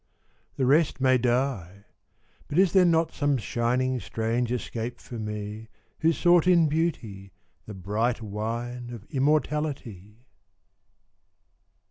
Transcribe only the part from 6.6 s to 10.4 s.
Beauty the bright wine Of immortality?